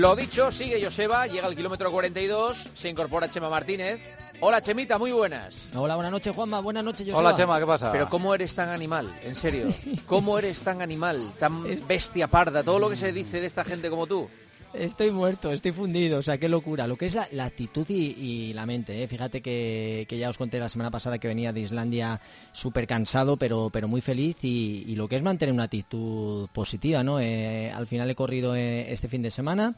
[0.00, 4.00] Lo dicho, sigue Joseba, llega al kilómetro 42, se incorpora Chema Martínez.
[4.40, 5.68] Hola Chemita, muy buenas.
[5.74, 7.18] Hola, buenas noches Juanma, buenas noches Joseba.
[7.18, 7.92] Hola Chema, ¿qué pasa?
[7.92, 9.14] Pero ¿cómo eres tan animal?
[9.22, 9.68] En serio.
[10.06, 12.62] ¿Cómo eres tan animal, tan bestia parda?
[12.62, 14.26] Todo lo que se dice de esta gente como tú.
[14.72, 16.86] Estoy muerto, estoy fundido, o sea, qué locura.
[16.86, 19.08] Lo que es la, actitud y, la mente, ¿eh?
[19.08, 22.20] Fíjate que, ya os conté la semana pasada que venía de Islandia
[22.52, 27.18] súper cansado, pero, muy feliz y, lo que es mantener una actitud positiva, ¿no?
[27.18, 29.74] Eh, al final he corrido eh, este fin de semana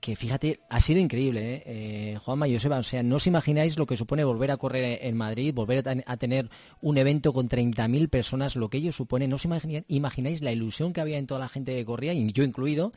[0.00, 3.86] que fíjate, ha sido increíble, eh Juanma y Joseba, o sea, no os imagináis lo
[3.86, 6.50] que supone volver a correr en Madrid, volver a, tener
[6.82, 9.46] un evento con 30.000 personas, lo que ello supone, no os
[9.88, 12.92] imagináis la ilusión que había en toda la gente que corría, y yo incluido,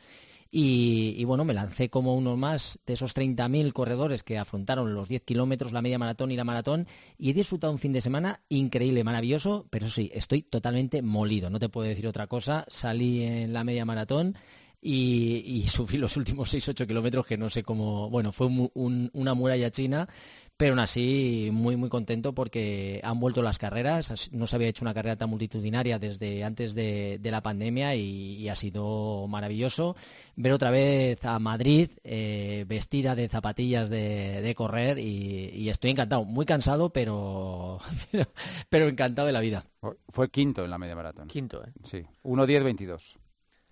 [0.52, 5.22] y, bueno, me lancé como uno más de esos 30.000 corredores que afrontaron los 10
[5.22, 6.88] kilómetros, la media maratón y la maratón.
[7.18, 11.50] Y he disfrutado un fin de semana increíble, maravilloso, pero sí, estoy totalmente molido.
[11.50, 12.64] No te puedo decir otra cosa.
[12.68, 14.36] Salí en la media maratón.
[14.82, 20.08] Y, sufrí los últimos 6-8 kilómetros que no sé cómo, bueno, fue una muralla china,
[20.60, 24.84] pero aún así muy muy contento porque han vuelto las carreras, no se había hecho
[24.84, 29.96] una carrera tan multitudinaria desde antes de, la pandemia y, ha sido maravilloso
[30.36, 36.44] ver otra vez a Madrid eh, vestida de zapatillas de, correr y, estoy encantado, muy
[36.44, 37.78] cansado pero,
[38.68, 39.64] pero, encantado de la vida.
[40.10, 41.26] Fue quinto en la media maratón.
[41.28, 41.72] Quinto, ¿eh?
[41.84, 43.16] Sí, 1.10.22.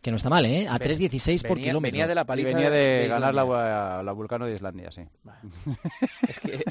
[0.00, 0.66] Que no está mal, ¿eh?
[0.68, 1.92] A 3.16 por kilómetro.
[1.92, 5.02] Venía de la paliza venía de, ganar la, la, Vulcano de Islandia, sí.
[6.28, 6.64] es que...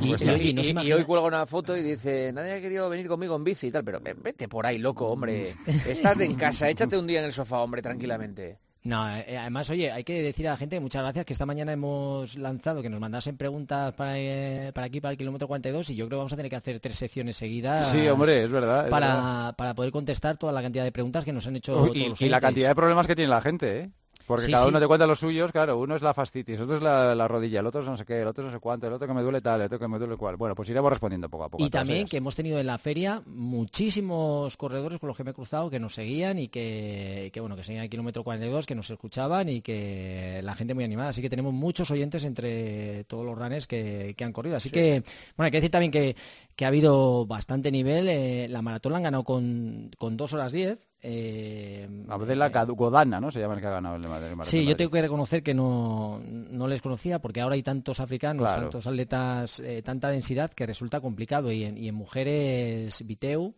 [0.00, 3.70] Y, hoy cuelga una foto y dice, nadie ha querido venir conmigo en bici y
[3.70, 5.54] tal, pero vete por ahí, loco, hombre.
[5.86, 8.58] Estás en casa, échate un día en el sofá, hombre, tranquilamente.
[8.84, 11.72] No, eh, además, oye, hay que decir a la gente muchas gracias que esta mañana
[11.72, 15.94] hemos lanzado que nos mandasen preguntas para, eh, para aquí, para el kilómetro 42 y
[15.94, 17.90] yo creo que vamos a tener que hacer tres secciones seguidas.
[17.90, 18.88] Sí, hombre, es verdad.
[18.88, 21.92] para, para poder contestar toda la cantidad de preguntas que nos han hecho.
[21.94, 23.90] y, y la cantidad de problemas que tiene la gente, ¿eh?
[24.26, 27.28] Porque cada uno te cuenta los suyos, claro, uno es la fastitis, otro es la,
[27.28, 29.14] rodilla, el otro es no sé qué, el otro no sé cuánto, el otro que
[29.14, 30.36] me duele tal, el otro que me duele cual.
[30.36, 31.64] Bueno, pues iremos respondiendo poco a poco.
[31.64, 35.34] Y también que hemos tenido en la feria muchísimos corredores con los que me he
[35.34, 38.90] cruzado que nos seguían y que, que bueno, que seguían el kilómetro 42, que nos
[38.90, 41.10] escuchaban y que la gente muy animada.
[41.10, 44.56] Así que tenemos muchos oyentes entre todos los runners que, han corrido.
[44.56, 45.02] Así que,
[45.36, 46.16] bueno, hay que decir también que,
[46.54, 48.08] que ha habido bastante nivel.
[48.08, 53.20] Eh, la maratón la han ganado con, con 2 horas 10 eh, la eh, Godana,
[53.20, 53.32] ¿no?
[53.32, 56.20] Se llama el que ha ganado el, el Sí, yo tengo que reconocer que no,
[56.24, 61.00] no, les conocía porque ahora hay tantos africanos, tantos atletas, eh, tanta densidad que resulta
[61.00, 61.50] complicado.
[61.50, 63.54] Y en, y en mujeres, Viteu,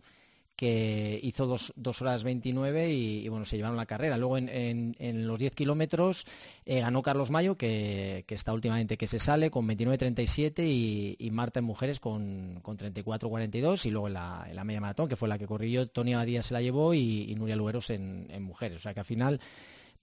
[0.56, 4.16] que hizo dos, dos horas 29 y, bueno, se llevaron la carrera.
[4.16, 6.26] Luego en, en, los 10 kilómetros
[6.64, 11.60] eh, ganó Carlos Mayo, que, está últimamente que se sale con 29.37 y, y Marta
[11.60, 15.38] en mujeres con, con 34.42 y luego en la, la, media maratón, que fue la
[15.38, 18.76] que corrí yo, Tony Abadía se la llevó y, Nuria Lueros en, en mujeres.
[18.76, 19.40] O sea que al final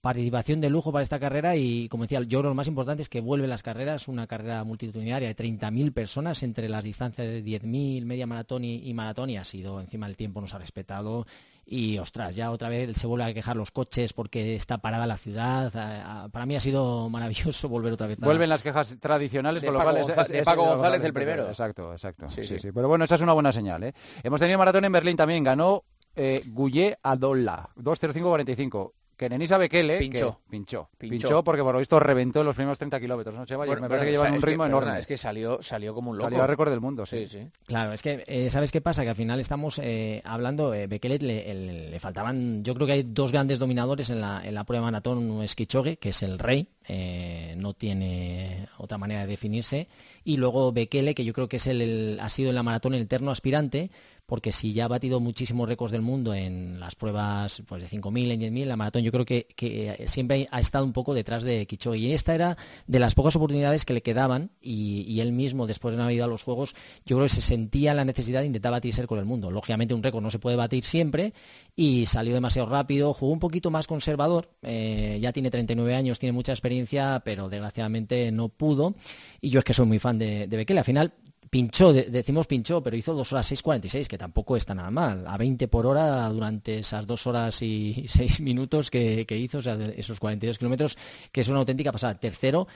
[0.02, 3.08] participación de lujo para esta carrera y, como decía, yo creo lo más importante es
[3.08, 8.04] que vuelven las carreras, una carrera multitudinaria de 30.000 personas entre las distancias de 10.000,
[8.04, 11.24] media maratón y, maratón y ha sido, encima el tiempo nos ha respetado
[11.64, 15.16] y, ostras, ya otra vez se vuelve a quejar los coches porque está parada la
[15.16, 15.70] ciudad.
[16.32, 18.18] Para mí ha sido maravilloso volver otra vez.
[18.18, 21.48] Vuelven las quejas tradicionales, con lo cual es, Paco González el primero.
[21.48, 22.28] Exacto, exacto.
[22.28, 23.84] Sí sí, sí, Pero bueno, esa es una buena señal.
[23.84, 23.94] ¿eh?
[24.24, 25.84] Hemos tenido maratón en Berlín también, ganó
[26.16, 28.94] eh, Guye Adolla, 2.05.45.
[29.16, 30.40] Que Nenisa Bekele pinchó.
[30.48, 30.88] pinchó.
[30.98, 31.44] pinchó.
[31.44, 33.66] porque por lo visto reventó los primeros 30 kilómetros, ¿no, Cheva?
[33.66, 34.98] me parece que llevan un ritmo enorme.
[34.98, 36.30] es que salió, salió como un loco.
[36.30, 37.26] Salió a récord del mundo, sí.
[37.26, 39.02] sí, Claro, es que, eh, ¿sabes qué pasa?
[39.02, 43.32] Que al final estamos eh, hablando, eh, Bekele le, faltaban, yo creo que hay dos
[43.32, 46.68] grandes dominadores en la, en la prueba maratón, uno es Kichogue, que es el rey,
[46.88, 49.88] eh, no tiene otra manera de definirse,
[50.24, 53.02] y luego Bekele, que yo creo que es el, ha sido en la maratón el
[53.02, 53.90] eterno aspirante,
[54.32, 58.32] porque si ya ha batido muchísimos récords del mundo en las pruebas pues, de 5.000,
[58.32, 61.66] en 10.000, la maratón, yo creo que, que, siempre ha estado un poco detrás de
[61.66, 61.98] Kichogue.
[61.98, 62.56] Y esta era
[62.86, 66.28] de las pocas oportunidades que le quedaban y, él mismo, después de haber ido a
[66.28, 66.74] los Juegos,
[67.04, 69.50] yo creo que se sentía la necesidad de intentar batirse con el mundo.
[69.50, 71.34] Lógicamente un récord no se puede batir siempre
[71.76, 76.32] y salió demasiado rápido, jugó un poquito más conservador, eh, ya tiene 39 años, tiene
[76.32, 78.94] mucha experiencia, pero desgraciadamente no pudo.
[79.42, 80.78] Y yo es que soy muy fan de, de.
[80.78, 81.12] Al final
[81.52, 85.68] pinchó, decimos pinchó, pero hizo 2 horas 6.46, que tampoco está nada mal, a 20
[85.68, 90.18] por hora durante esas 2 horas y 6 minutos que, que hizo, o sea, esos
[90.18, 90.96] 42 kilómetros,
[91.30, 92.18] que es una auténtica pasada.
[92.18, 92.68] Tercero,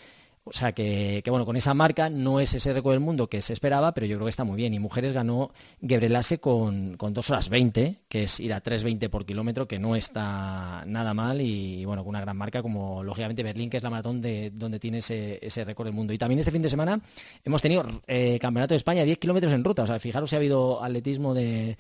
[0.49, 3.53] o sea que, bueno, con esa marca no es ese récord del mundo que se
[3.53, 4.73] esperaba, pero yo creo que está muy bien.
[4.75, 5.51] Y Mujeres ganó
[5.85, 9.97] Gebrelase con, con 2 horas 20, que es ir a 3.20 por kilómetro, que no
[9.97, 11.41] está nada mal.
[11.41, 14.79] Y, bueno, con una gran marca como lógicamente Berlín, que es la maratón de, donde
[14.79, 16.13] tiene ese, ese récord del mundo.
[16.13, 17.01] Y también este fin de semana
[17.45, 19.83] hemos tenido eh, Campeonato de España 10 kilómetros en ruta.
[19.83, 21.77] O sea, fijaros si ha habido atletismo de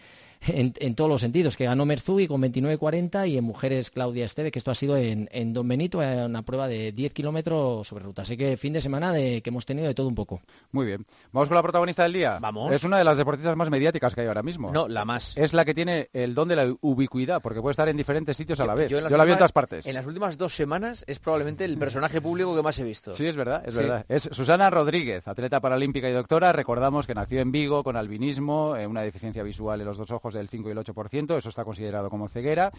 [0.46, 4.58] en, todos los sentidos, que ganó Merzugi con 29.40 y en mujeres Claudia Esteve, que
[4.58, 8.22] esto ha sido en, Don Benito, una prueba de 10 kilómetros sobre ruta.
[8.22, 10.40] Así que fin de semana de que hemos tenido de todo un poco.
[10.72, 11.06] Muy bien.
[11.32, 12.38] Vamos con la protagonista del día.
[12.40, 12.72] Vamos.
[12.72, 14.72] Es una de las deportistas más mediáticas que hay ahora mismo.
[14.72, 15.36] No, la más.
[15.36, 18.60] Es la que tiene el don de la ubicuidad, porque puede estar en diferentes sitios
[18.60, 18.90] a la vez.
[18.90, 19.86] Yo, la vi en todas partes.
[19.86, 23.12] En las últimas dos semanas es probablemente el personaje público que más he visto.
[23.12, 24.04] Sí, es verdad, es verdad.
[24.08, 26.52] Es Susana Rodríguez, atleta paralímpica y doctora.
[26.52, 30.25] Recordamos que nació en Vigo con albinismo, eh, una deficiencia visual en los dos ojos
[30.34, 32.70] del 5 y el 8%, eso está considerado como ceguera,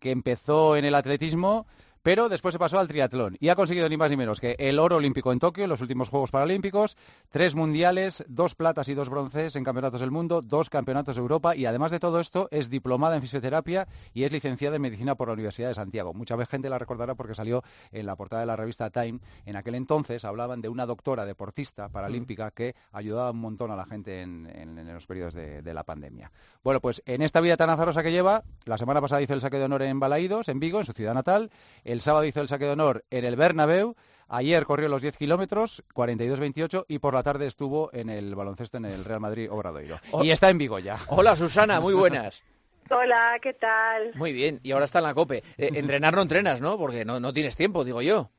[0.00, 1.66] que empezó en el atletismo
[2.04, 4.78] pero después se pasó al triatlón y ha conseguido ni más ni menos que el
[4.78, 6.98] oro olímpico en Tokio, en los últimos Juegos Paralímpicos,
[7.30, 11.56] tres mundiales, dos platas y dos bronces en campeonatos del mundo, dos campeonatos de Europa
[11.56, 15.28] y además de todo esto es diplomada en fisioterapia y es licenciada en medicina por
[15.28, 16.12] la Universidad de Santiago.
[16.12, 19.20] Mucha gente la recordará porque salió en la portada de la revista Time.
[19.46, 23.86] En aquel entonces hablaban de una doctora deportista paralímpica que ayudaba un montón a la
[23.86, 26.30] gente en, los periodos de, de, la pandemia.
[26.62, 29.56] Bueno, pues en esta vida tan azarosa que lleva, la semana pasada hizo el saque
[29.56, 31.50] de honor en Balaídos, en Vigo, en su ciudad natal.
[31.82, 33.94] El sábado hizo el saque de honor en el Bernabéu.
[34.28, 38.86] Ayer corrió los 10 kilómetros, 42-28, y por la tarde estuvo en el baloncesto en
[38.86, 39.98] el Real Madrid Obradoiro.
[40.22, 40.98] y está en Vigo ya.
[41.08, 42.42] Hola, Susana, muy buenas.
[42.90, 44.12] Hola, ¿qué tal?
[44.14, 45.42] Muy bien, y ahora está en la COPE.
[45.58, 46.76] Eh, entrenar no entrenas, ¿no?
[46.78, 48.30] Porque no, no tienes tiempo, digo yo.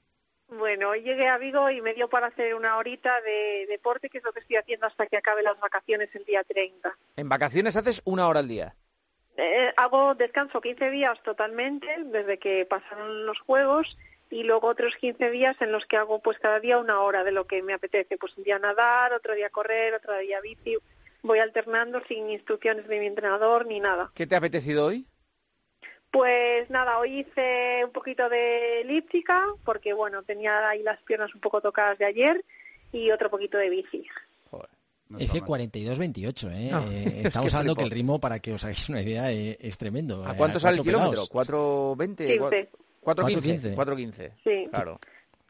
[0.47, 4.19] Bueno, hoy llegué a Vigo y me dio para hacer una horita de deporte, que
[4.19, 6.95] es lo que estoy haciendo hasta que acabe las vacaciones el día 30.
[7.15, 8.75] ¿En vacaciones haces una hora al día?
[9.37, 13.97] Eh, hago descanso 15 días totalmente desde que pasaron los juegos
[14.29, 17.31] y luego otros 15 días en los que hago pues cada día una hora de
[17.31, 20.77] lo que me apetece, pues un día nadar, otro día correr, otro día bici,
[21.21, 24.11] voy alternando sin instrucciones de mi entrenador ni nada.
[24.15, 25.05] ¿Qué te ha apetecido hoy?
[26.11, 31.41] Pues nada, hoy hice un poquito de elíptica porque bueno, tenía ahí las piernas un
[31.41, 32.45] poco tocadas de ayer
[32.93, 34.07] y otro poquito de bici.
[35.19, 36.71] Ese 42-28, ¿eh?
[36.91, 40.25] eh estamos hablando que el ritmo, para que os hagáis una idea, eh, es, tremendo.
[40.25, 41.25] ¿A eh, cuánto sale el kilómetro?
[41.25, 42.69] ¿4.20?
[43.03, 43.75] 4.15.
[43.75, 44.31] 4.15.
[44.44, 44.67] Sí.
[44.71, 45.00] Claro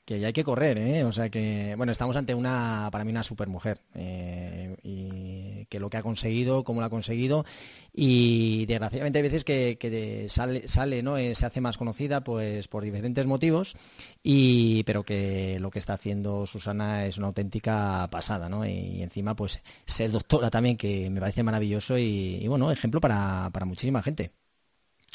[0.05, 1.03] que ya hay que correr, ¿eh?
[1.03, 3.81] O sea que, bueno, estamos ante una, para mí, una supermujer.
[3.95, 5.34] Eh, y
[5.75, 7.45] que lo que ha conseguido, cómo lo ha conseguido.
[7.93, 11.17] Y desgraciadamente hay veces que, sale, sale, ¿no?
[11.17, 13.75] Eh, se hace más conocida, pues, por diferentes motivos.
[14.23, 18.65] Y, pero que lo que está haciendo Susana es una auténtica pasada, ¿no?
[18.65, 24.01] Y, encima, pues, ser doctora también, que me parece maravilloso y, bueno, ejemplo para muchísima
[24.01, 24.31] gente.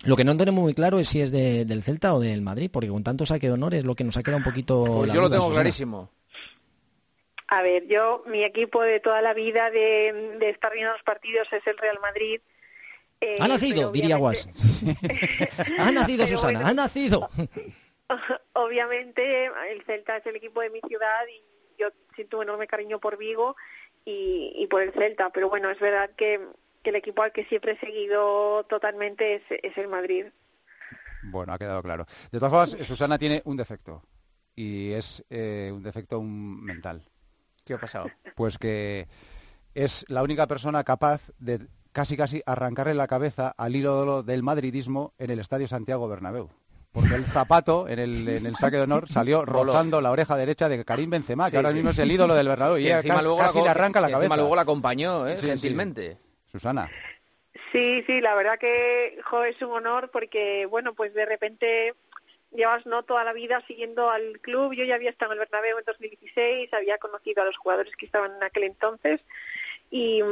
[0.03, 2.89] Lo que no tenemos muy claro es si es del Celta o del Madrid, porque
[2.89, 4.85] con tanto saque de honor es lo que nos ha quedado un poquito...
[4.85, 6.11] Pues yo lo tengo clarísimo.
[7.51, 11.67] A ver, yo, mi equipo de toda la vida de, estar viendo los partidos es
[11.67, 12.41] el Real Madrid.
[13.21, 14.49] Eh, ha nacido, diría Guas.
[15.79, 17.29] ha nacido, Susana, ha nacido.
[18.55, 21.43] Obviamente, el Celta es el equipo de mi ciudad y
[21.79, 23.57] yo siento un enorme cariño por Vigo
[24.05, 26.41] y, y por el Celta, pero bueno, es verdad que
[26.83, 30.27] que el equipo al que siempre he seguido totalmente es, es el Madrid.
[31.23, 32.07] Bueno, ha quedado claro.
[32.31, 34.03] De todas formas, Susana tiene un defecto
[34.55, 37.05] y es eh, un defecto mental.
[37.65, 38.11] ¿Qué ha pasado?
[38.35, 39.09] Pues que
[39.75, 41.61] es la única persona capaz de
[41.93, 46.51] casi casi arrancarle la cabeza al hilo del madridismo en el Estadio Santiago Bernabéu.
[46.93, 50.69] Porque el zapato en el, en el saque de honor salió rozando la oreja derecha
[50.69, 52.79] de Karim Benzema, que ahora mismo es el ídolo del Bernabéu.
[52.79, 54.25] Y, encima luego casi le arranca la cabeza.
[54.25, 55.37] Encima luego la acompañó, ¿eh?
[55.37, 56.19] gentilmente.
[56.51, 56.91] Susana.
[57.73, 61.95] Sí, sí, la verdad que es un honor porque, bueno, pues de repente
[62.53, 64.75] llevas no toda la vida siguiendo al club.
[64.75, 68.07] Yo ya había estado en el Bernabéu en 2016, había conocido a los jugadores que
[68.07, 69.21] estaban en aquel entonces.
[69.93, 70.23] Y,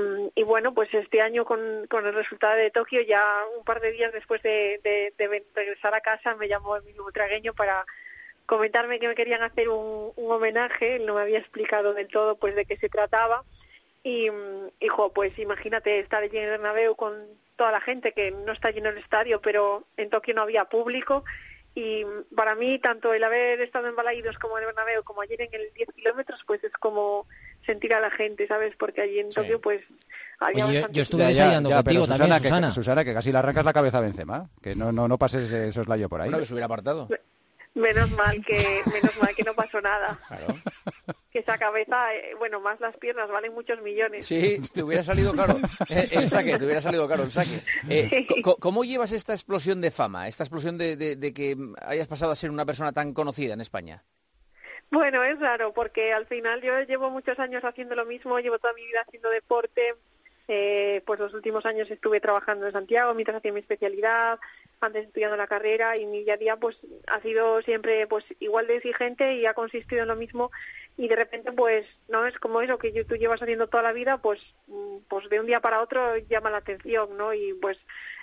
[0.44, 3.24] bueno, pues este año con, el resultado de Tokio, ya
[3.56, 5.12] un par de días después de,
[5.54, 7.84] regresar a casa, me llamó el mismo tragueño para
[8.46, 10.96] comentarme que me querían hacer un, un homenaje.
[10.96, 13.44] Él no me había explicado del todo pues de qué se trataba
[14.02, 14.30] y,
[14.80, 17.14] hijo, pues imagínate estar allí en el Bernabéu con
[17.56, 21.24] toda la gente, que no está lleno el estadio, pero en Tokio no había público.
[21.78, 22.04] Y
[22.34, 25.54] para mí, tanto el haber estado en Balaídos como en el Bernabéu, como ayer en
[25.54, 27.28] el 10 kilómetros, pues es como
[27.64, 28.74] sentir a la gente, ¿sabes?
[28.76, 29.82] Porque allí en Tokio, pues...
[30.40, 32.66] Había yo, estuve ensayando contigo Susana, también, Susana.
[32.66, 35.52] Que, Susana, que casi le arrancas la cabeza a Benzema, que no, no, no pases
[35.52, 36.30] esos layo por ahí.
[36.30, 37.08] Bueno, que se hubiera apartado.
[37.74, 40.18] Menos mal que, menos mal que no pasó nada.
[41.38, 44.26] Que esa cabeza, eh, bueno, más las piernas valen muchos millones.
[44.26, 45.56] Sí, te hubiera salido caro
[45.88, 47.62] eh, el saque, te hubiera salido caro el saque.
[47.88, 52.36] Eh, ¿Cómo llevas esta explosión de fama, esta explosión de, de, que hayas pasado a
[52.36, 54.04] ser una persona tan conocida en España?
[54.90, 58.72] Bueno, es raro porque al final yo llevo muchos años haciendo lo mismo, llevo toda
[58.74, 59.94] mi vida haciendo deporte,
[60.48, 64.40] eh, pues los últimos años estuve trabajando en Santiago mientras hacía mi especialidad,
[64.80, 68.66] antes estudiando la carrera y mi día a día pues ha sido siempre pues igual
[68.66, 70.50] de exigente y ha consistido en lo mismo.
[70.96, 74.18] Y de repente pues no es como eso que tú llevas haciendo toda la vida
[74.18, 77.78] pues mm, pues de un día para otro llama la atención no y pues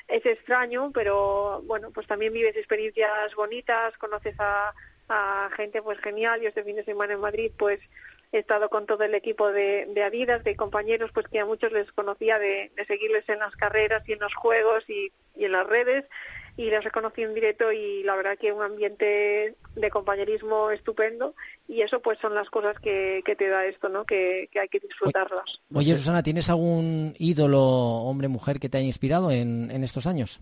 [0.07, 4.73] es extraño pero bueno pues también vives experiencias bonitas conoces a,
[5.09, 6.41] a gente pues genial.
[6.41, 7.79] Yo este fin de semana en Madrid pues
[8.31, 11.71] he estado con todo el equipo de, de Adidas, de compañeros, pues que a muchos
[11.71, 15.51] les conocía de, de seguirles en las carreras y en los juegos y, y en
[15.53, 16.05] las redes
[16.57, 21.35] y les reconocí en directo y la verdad que un ambiente de compañerismo estupendo
[21.67, 24.05] y eso pues son las cosas que, que te da esto, ¿no?
[24.05, 25.59] Que, que hay que disfrutarlas.
[25.73, 30.39] Oye, Susana, ¿tienes algún ídolo, hombre, mujer que te haya inspirado en, en estos años?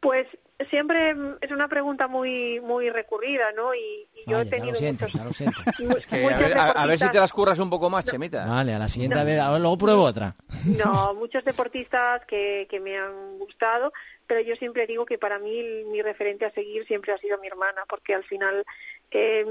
[0.00, 0.26] Pues
[0.70, 3.72] siempre es una pregunta muy muy recurrida, ¿no?
[3.74, 5.62] Y, y yo Vaya, he tenido ya lo siento, muchos, ya lo siento.
[5.96, 8.44] Es que a ver, a- a ver si te las curras un poco más, Chemita.
[8.46, 10.34] Vale, a la siguiente a ver, luego pruebo otra.
[10.64, 13.92] No, muchos deportistas que, que me han gustado,
[14.26, 17.46] pero yo siempre digo que para mí mi referente a seguir siempre ha sido mi
[17.48, 18.64] hermana, porque al final
[19.10, 19.44] eh,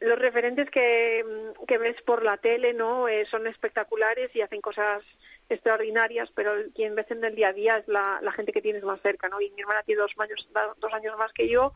[0.00, 1.24] los referentes que,
[1.66, 5.02] que ves por la tele no Eh, son espectaculares y hacen cosas
[5.48, 8.82] extraordinarias, pero quien ves en el día a día es la, la gente que tienes
[8.82, 9.40] más cerca, ¿no?
[9.40, 11.72] Y mi hermana tiene dos años, dos años más que yo,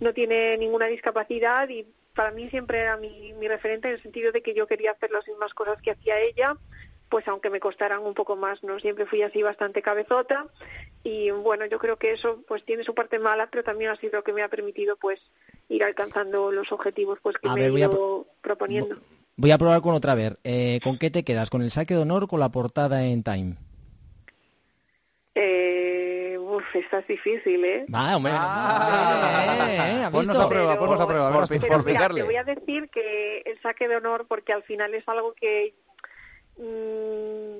[0.00, 4.32] no tiene ninguna discapacidad y para mí siempre era mi, mi referente en el sentido
[4.32, 6.56] de que yo quería hacer las mismas cosas que hacía ella,
[7.08, 8.78] pues aunque me costaran un poco más, ¿no?
[8.80, 10.46] Siempre fui así bastante cabezota
[11.02, 14.18] y bueno, yo creo que eso pues tiene su parte mala, pero también ha sido
[14.18, 15.20] lo que me ha permitido pues
[15.68, 18.96] ir alcanzando los objetivos pues que A me ver, he ido proponiendo.
[19.36, 20.38] Voy a probar con otra a ver.
[20.44, 21.50] Eh, ¿Con qué te quedas?
[21.50, 23.56] ¿Con el saque de honor o con la portada en Time?
[25.34, 27.86] Eh, uf, esta es difícil, ¿eh?
[27.92, 28.32] Va, hombre.
[28.34, 29.66] Ah.
[29.68, 30.42] eh, eh, ¿has Ponnos visto?
[30.42, 33.96] a prueba, ponnos a prueba, Por mira, te voy a decir que el saque de
[33.96, 35.74] honor, porque al final es algo que
[36.56, 37.58] mm,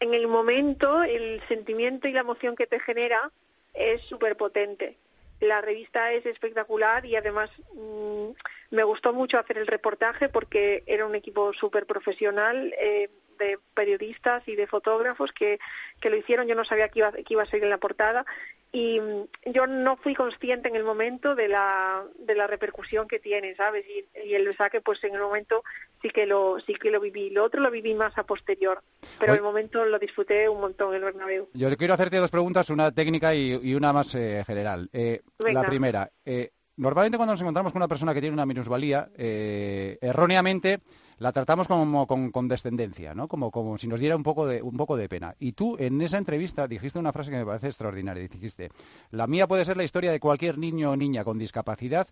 [0.00, 3.30] en el momento el sentimiento y la emoción que te genera
[3.74, 4.96] es súper potente.
[5.40, 8.30] La revista es espectacular y además mm,
[8.70, 14.46] me gustó mucho hacer el reportaje porque era un equipo súper profesional eh, de periodistas
[14.46, 15.58] y de fotógrafos que,
[16.00, 16.46] que lo hicieron.
[16.46, 18.24] Yo no sabía que iba, que iba a salir en la portada
[18.70, 23.18] y mm, yo no fui consciente en el momento de la, de la repercusión que
[23.18, 23.84] tiene, ¿sabes?
[23.86, 25.62] Y, y el saque, pues en el momento
[26.02, 27.30] sí que lo sí que lo viví.
[27.30, 28.82] Lo otro lo viví más a posterior,
[29.18, 29.38] pero Oye.
[29.38, 31.48] el momento lo disfruté un montón en el Bernabéu.
[31.54, 34.88] Yo quiero hacerte dos preguntas, una técnica y, y una más eh, general.
[34.92, 39.10] Eh, la primera, eh, normalmente cuando nos encontramos con una persona que tiene una minusvalía,
[39.16, 40.80] eh, erróneamente
[41.18, 43.28] la tratamos como con condescendencia, ¿no?
[43.28, 45.34] Como, como si nos diera un poco, de, un poco de pena.
[45.38, 48.22] Y tú en esa entrevista dijiste una frase que me parece extraordinaria.
[48.22, 48.70] Dijiste,
[49.10, 52.06] la mía puede ser la historia de cualquier niño o niña con discapacidad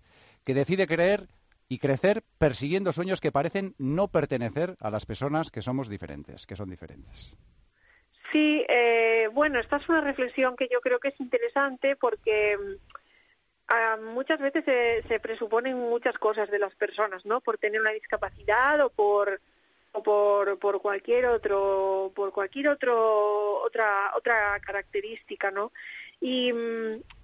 [0.45, 1.29] que decide creer
[1.69, 6.57] y crecer persiguiendo sueños que parecen no pertenecer a las personas que somos diferentes, que
[6.57, 7.37] son diferentes.
[8.33, 12.57] Sí, eh, bueno, esta es una reflexión que yo creo que es interesante porque
[14.03, 17.41] muchas veces se, se presuponen muchas cosas de las personas, ¿no?
[17.41, 19.41] Por tener una discapacidad o por
[19.93, 25.73] o por, por cualquier otro por cualquier otro otra otra característica, ¿no?
[26.21, 26.53] Y,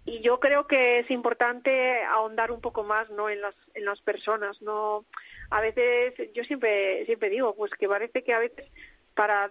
[0.04, 3.28] y yo creo que es importante ahondar un poco más, ¿no?
[3.28, 5.04] En las en las personas, no
[5.50, 8.66] a veces yo siempre siempre digo pues que parece que a veces
[9.14, 9.50] para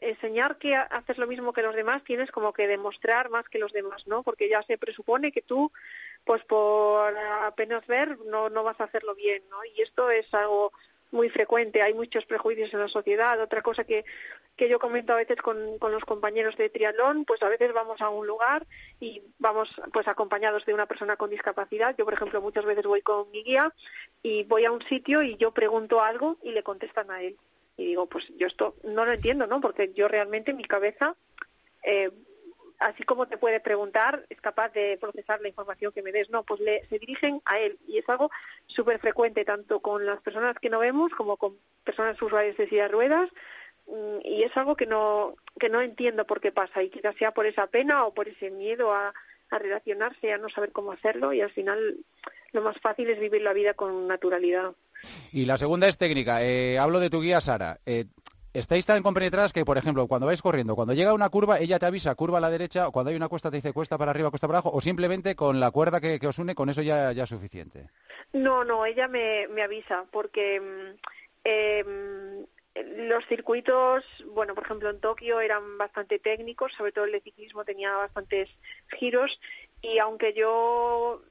[0.00, 3.58] enseñar que ha- haces lo mismo que los demás tienes como que demostrar más que
[3.58, 4.22] los demás, ¿no?
[4.22, 5.72] Porque ya se presupone que tú,
[6.24, 9.64] pues por apenas ver, no, no vas a hacerlo bien, ¿no?
[9.64, 10.72] Y esto es algo
[11.12, 13.40] muy frecuente, hay muchos prejuicios en la sociedad.
[13.40, 14.04] Otra cosa que,
[14.56, 18.00] que yo comento a veces con, con los compañeros de triatlón, pues a veces vamos
[18.00, 18.66] a un lugar
[19.00, 21.94] y vamos pues acompañados de una persona con discapacidad.
[21.96, 23.72] Yo, por ejemplo, muchas veces voy con mi guía
[24.22, 27.38] y voy a un sitio y yo pregunto algo y le contestan a él
[27.76, 29.60] y digo, pues yo esto no lo entiendo, ¿no?
[29.60, 31.14] Porque yo realmente en mi cabeza,
[31.82, 32.10] eh,
[32.78, 36.30] así como te puede preguntar, es capaz de procesar la información que me des.
[36.30, 38.30] No, pues le, se dirigen a él y es algo
[38.66, 42.84] súper frecuente tanto con las personas que no vemos como con personas usuarias de silla
[42.84, 43.30] de ruedas
[43.86, 47.32] mm, y es algo que no que no entiendo por qué pasa y quizás sea
[47.32, 49.14] por esa pena o por ese miedo a,
[49.50, 51.96] a relacionarse, a no saber cómo hacerlo y al final
[52.52, 54.74] lo más fácil es vivir la vida con naturalidad.
[55.32, 56.42] Y la segunda es técnica.
[56.42, 57.78] Eh, hablo de tu guía, Sara.
[57.86, 58.06] Eh,
[58.52, 61.84] ¿Estáis tan compenetradas que, por ejemplo, cuando vais corriendo, cuando llega una curva, ella te
[61.84, 64.30] avisa curva a la derecha, o cuando hay una cuesta te dice cuesta para arriba,
[64.30, 67.24] cuesta para abajo, o simplemente con la cuerda que, os une, con eso ya, ya
[67.24, 67.90] es suficiente?
[68.32, 70.56] No, no, ella me, me avisa porque
[71.44, 77.20] em, los circuitos, bueno, por ejemplo en Tokio eran bastante técnicos, sobre todo el de
[77.20, 78.48] ciclismo tenía bastantes
[78.98, 79.38] giros
[79.82, 81.22] y aunque yo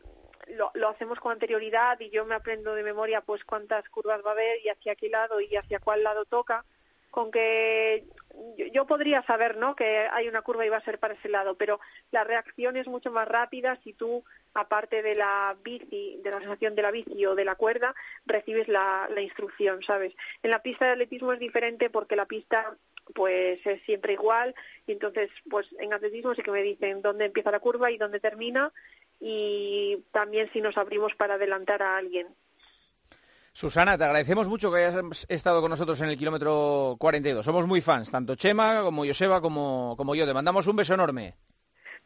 [0.49, 4.29] lo, lo hacemos con anterioridad y yo me aprendo de memoria pues cuántas curvas va
[4.29, 6.65] a haber y hacia qué lado y hacia cuál lado toca,
[7.11, 8.05] con que
[8.73, 9.75] yo, podría saber, ¿no?
[9.75, 11.79] Que hay una curva y va a ser para ese lado, pero
[12.11, 16.75] la reacción es mucho más rápida si tú, aparte de la bici, de la sensación
[16.75, 20.13] de la bici o de la cuerda, recibes la, la instrucción, ¿sabes?
[20.43, 22.75] En la pista de atletismo es diferente porque la pista
[23.13, 24.55] pues es siempre igual
[24.87, 28.19] y entonces pues en atletismo sí que me dicen dónde empieza la curva y dónde
[28.19, 28.73] termina
[29.27, 32.27] y también si nos abrimos para adelantar a alguien.
[33.53, 37.43] Susana, te agradecemos mucho que hayas estado con nosotros en el kilómetro 42.
[37.43, 40.27] Somos muy fans, tanto Chema como Joseba como, como yo.
[40.27, 41.37] Te mandamos un beso enorme.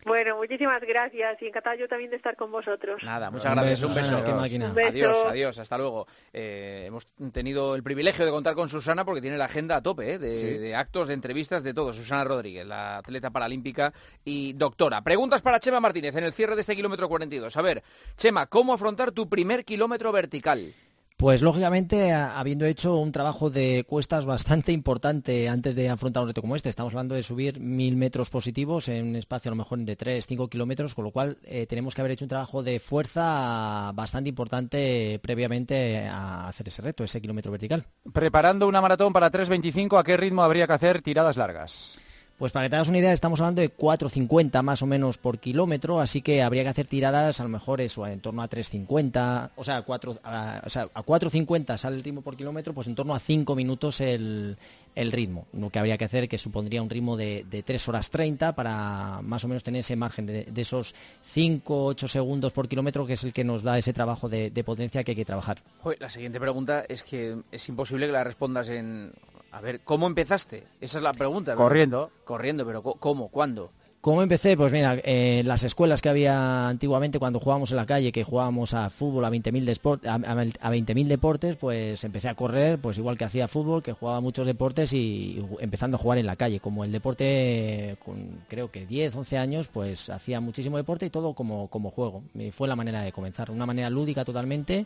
[0.06, 3.03] Bueno, muchísimas gracias y encantado yo también de estar con vosotros.
[3.03, 4.18] Nada, muchas gracias, un beso.
[4.18, 6.08] Adiós, adiós, hasta luego.
[6.32, 10.13] Eh, hemos tenido el privilegio de contar con Susana porque tiene la agenda a tope
[10.13, 11.91] eh, de, actos, de entrevistas, de todo.
[11.91, 15.01] Susana Rodríguez, la atleta paralímpica y doctora.
[15.01, 17.58] Preguntas para Chema Martínez en el cierre de este kilómetro 42.
[17.58, 17.84] A ver,
[18.15, 20.74] Chema, ¿cómo afrontar tu primer kilómetro vertical?
[21.19, 26.39] Pues lógicamente, habiendo hecho un trabajo de cuestas bastante importante antes de afrontar un reto
[26.39, 29.79] como este, estamos hablando de subir mil metros positivos en un espacio a lo mejor
[29.79, 32.79] de tres, cinco kilómetros, con lo cual eh, tenemos que haber hecho un trabajo de
[32.79, 37.85] fuerza bastante importante previamente a hacer ese reto, ese kilómetro vertical.
[38.13, 41.99] Preparando una maratón para 3.25, ¿a qué ritmo habría que hacer tiradas largas?
[42.39, 45.39] Pues para que te hagas una idea, estamos hablando de 4,50 más o menos por
[45.39, 49.50] kilómetro, así que habría que hacer tiradas a lo mejor eso, en torno a 3,50,
[49.58, 52.88] o sea, a, 4, a, o sea, a 4,50 sale el ritmo por kilómetro, pues
[52.88, 54.55] en torno a 5 minutos el,
[54.96, 55.48] ritmo.
[55.51, 59.19] Lo que habría que hacer que supondría un ritmo de, de 3 horas 30 para
[59.22, 63.24] más o menos tener ese margen de, esos 5, 8 segundos por kilómetro, que es
[63.25, 65.62] el que nos da ese trabajo de, potencia que hay que trabajar.
[66.00, 69.12] la siguiente pregunta es que es imposible que la respondas en
[69.51, 70.68] a ver, ¿cómo empezaste?
[70.82, 71.56] Esa es la pregunta.
[71.56, 72.12] Corriendo.
[72.24, 73.29] Corriendo, pero ¿cómo?
[73.29, 73.72] ¿Cuándo?
[74.01, 74.56] ¿Cómo empecé?
[74.56, 78.74] Pues mira, eh, las escuelas que había antiguamente cuando jugábamos en la calle, que jugábamos
[78.74, 83.25] a fútbol a 20.000 a, a 20 deportes, pues empecé a correr, pues igual que
[83.25, 86.62] hacía fútbol, que jugaba muchos deportes y empezando a jugar en la calle.
[86.62, 91.34] Como el deporte, con creo que 10, 11 años, pues hacía muchísimo deporte y todo
[91.34, 92.24] como, como juego.
[92.53, 94.86] Fue la manera de comenzar, una manera lúdica totalmente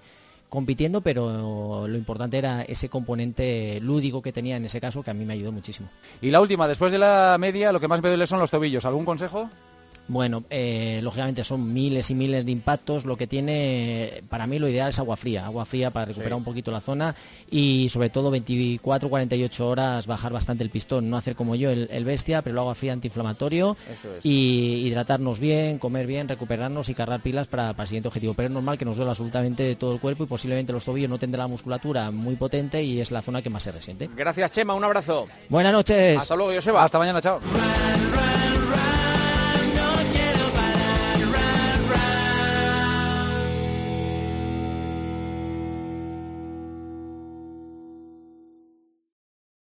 [0.53, 5.13] compitiendo, pero lo importante era ese componente lúdico que tenía en ese caso, que a
[5.15, 5.89] mí me ayudó muchísimo.
[6.21, 8.85] Y la última, después de la media, lo que más me duele son los tobillos.
[8.85, 9.49] ¿Algún consejo?
[10.07, 13.05] Bueno, eh, lógicamente son miles y miles de impactos.
[13.05, 16.43] Lo que tiene, para mí lo ideal es agua fría, agua fría para recuperar un
[16.43, 17.15] poquito la zona
[17.49, 22.05] y sobre todo 24, 48 horas bajar bastante el pistón, no hacer como yo el,
[22.05, 23.77] bestia, pero el agua fría antiinflamatorio
[24.23, 28.33] y hidratarnos bien, comer bien, recuperarnos y cargar pilas para, para, el siguiente objetivo.
[28.33, 31.17] Pero es normal que nos duele absolutamente todo el cuerpo y posiblemente los tobillos no
[31.17, 34.09] tendrán la musculatura muy potente y es la zona que más se resiente.
[34.15, 35.27] Gracias Chema, un abrazo.
[35.49, 36.17] Buenas noches.
[36.17, 36.83] Hasta luego, Joseba.
[36.83, 37.39] Hasta mañana, chao.